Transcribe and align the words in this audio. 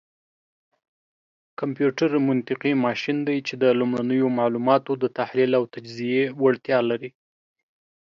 کمپيوټر 1.59 2.09
منطقي 2.27 2.73
ماشين 2.85 3.17
دی، 3.27 3.37
چې 3.47 3.53
د 3.63 3.65
لومړنيو 3.79 4.27
معلوماتو 4.39 4.91
دتحليل 5.03 5.51
او 5.59 5.63
تجزيې 5.75 6.23
وړتيا 6.41 6.79
لري. 6.89 7.09